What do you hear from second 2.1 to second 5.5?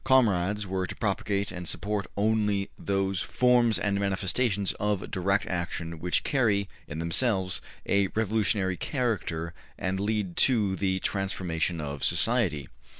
only those forms and manifestations of direct